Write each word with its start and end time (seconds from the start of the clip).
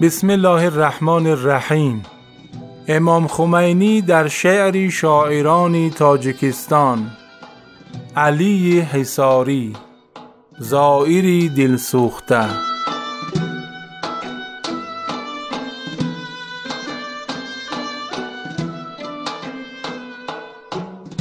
بسم 0.00 0.30
الله 0.30 0.64
الرحمن 0.64 1.26
الرحیم 1.26 2.02
امام 2.88 3.26
خمینی 3.26 4.02
در 4.02 4.28
شعری 4.28 4.90
شاعران 4.90 5.90
تاجیکستان 5.90 7.10
علی 8.16 8.80
حصاری. 8.80 9.76
زایری 10.58 11.48
دل 11.48 11.76
سوخته 11.76 12.46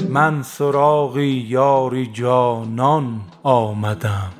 من 0.09 0.43
سراغ 0.43 1.17
یار 1.17 2.03
جانان 2.03 3.21
آمدم. 3.43 4.38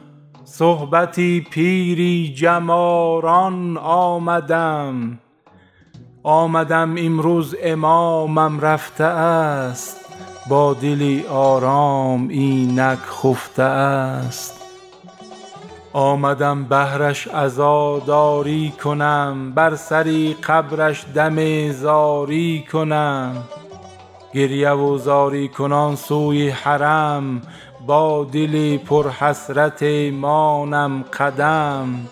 صحبت 0.52 1.16
پیری 1.50 2.34
جم 2.38 2.70
آران 2.70 3.78
آمدم. 3.78 5.20
آمدم 6.24 6.96
امروز 6.98 7.56
امامم 7.64 8.60
رفته 8.60 9.04
است. 9.04 9.98
با 10.50 10.74
دلی 10.74 11.26
آرام 11.28 12.28
اینک 12.28 13.00
خفته 13.00 13.64
است. 13.64 14.62
آمدم 15.94 16.64
بهرش 16.64 17.28
عزاداری 17.28 18.74
کنم. 18.84 19.52
بر 19.56 19.76
سر 19.76 20.34
قبرش 20.44 21.06
دم 21.16 21.72
زاری 21.72 22.66
کنم. 22.72 23.44
گریه 24.34 24.72
و 24.72 24.98
زاری 24.98 25.48
کنان 25.48 25.96
سوی 25.96 26.50
حرم 26.50 27.42
با 27.88 28.24
دل 28.24 28.78
پرحسرت 28.78 29.84
مانم 30.14 31.04
قدم. 31.20 32.08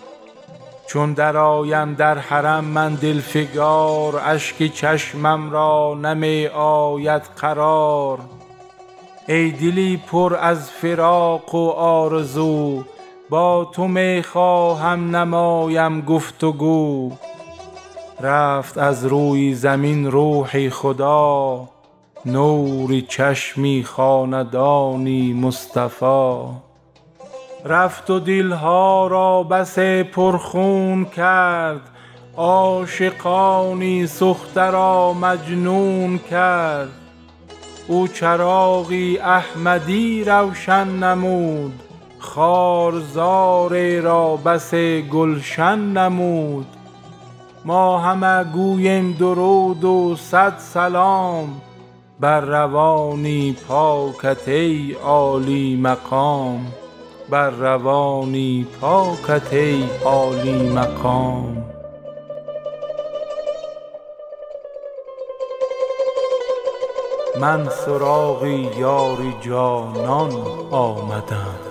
چون 0.86 1.12
درآیم 1.12 1.94
در 1.94 2.18
حرم 2.18 2.64
من 2.64 2.94
دل 2.94 3.20
فگار 3.20 4.22
اشک 4.24 4.72
چشمم 4.72 5.50
را 5.50 5.94
نمی 6.02 6.46
آید 6.46 7.22
قرار. 7.22 8.18
ای 9.28 9.50
دلی 9.50 9.96
پر 9.96 10.36
از 10.40 10.70
فراق 10.70 11.54
و 11.54 11.70
آرزو 11.70 12.84
با 13.30 13.64
تو 13.72 13.88
می 13.88 14.22
خواهم 14.22 15.16
نمایم 15.16 16.00
گفت 16.00 16.44
و 16.44 16.52
گو 16.52 17.12
رفت 18.20 18.78
از 18.78 19.06
روی 19.06 19.54
زمین 19.54 20.10
روح 20.10 20.68
خدا 20.68 21.68
نور 22.32 23.00
چشمی 23.00 23.84
خاندانی 23.84 25.32
مصطفی. 25.32 26.44
رفت 27.64 28.10
و 28.10 28.18
دل 28.20 28.52
ها 28.52 29.06
را 29.06 29.42
بس 29.42 29.78
پرخون 30.12 31.04
کرد 31.04 31.80
عاشقانی 32.36 34.06
سخته 34.06 34.70
را 34.70 35.12
مجنون 35.12 36.18
کرد. 36.18 36.88
او 37.88 38.08
چراغی 38.08 39.18
احمدی 39.18 40.24
روشن 40.24 40.88
نمود 40.88 41.82
خارزار 42.18 44.00
را 44.00 44.36
بس 44.36 44.74
گلشن 45.10 45.78
نمود. 45.78 46.66
ما 47.64 47.98
همه 47.98 48.44
گوییم 48.44 49.12
درود 49.12 49.84
و 49.84 50.16
صد 50.16 50.58
سلام 50.58 51.60
بر 52.20 52.40
روانی 52.40 53.56
پاکت 53.68 54.48
ای 54.48 54.92
عالی 54.92 55.76
مقام 55.76 56.72
من 67.40 67.68
سراغ 67.68 68.46
یار 68.78 69.18
جانان 69.40 70.32
آمدم. 70.70 71.67